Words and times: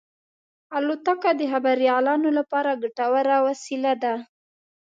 الوتکه 0.77 1.31
د 1.39 1.41
خبریالانو 1.51 2.29
لپاره 2.37 2.79
ګټوره 2.83 3.35
وسیله 3.47 3.93
ده. 4.03 4.15